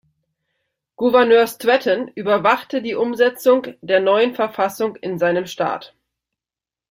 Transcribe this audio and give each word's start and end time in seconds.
Gouverneur 0.95 1.45
Stratton 1.45 2.07
überwachte 2.15 2.81
die 2.81 2.95
Umsetzung 2.95 3.67
der 3.81 3.99
neuen 3.99 4.33
Verfassung 4.33 4.95
in 4.95 5.19
seinem 5.19 5.45
Staat. 5.45 5.93